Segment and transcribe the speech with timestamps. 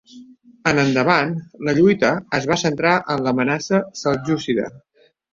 [0.69, 1.33] En endavant
[1.67, 4.65] la lluita es va centrar en l'amenaça seljúcida.